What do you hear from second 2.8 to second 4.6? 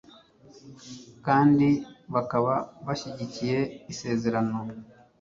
bashyigikiye isezerano